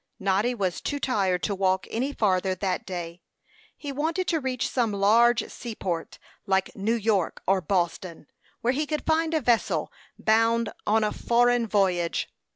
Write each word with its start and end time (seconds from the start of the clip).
Noddy 0.17 0.55
was 0.55 0.81
too 0.81 0.99
tired 0.99 1.43
to 1.43 1.53
walk 1.53 1.85
any 1.91 2.11
farther 2.11 2.55
that 2.55 2.87
day. 2.87 3.21
He 3.77 3.91
wanted 3.91 4.27
to 4.29 4.39
reach 4.39 4.67
some 4.67 4.91
large 4.91 5.47
seaport, 5.51 6.17
like 6.47 6.75
New 6.75 6.95
York 6.95 7.43
or 7.45 7.61
Boston, 7.61 8.25
where 8.61 8.73
he 8.73 8.87
could 8.87 9.05
find 9.05 9.35
a 9.35 9.41
vessel 9.41 9.91
bound 10.17 10.71
on 10.87 11.03
a 11.03 11.11
foreign 11.13 11.67
voyage. 11.67 12.27